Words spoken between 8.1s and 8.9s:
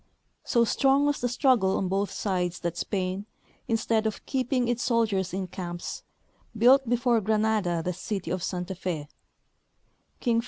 of Santa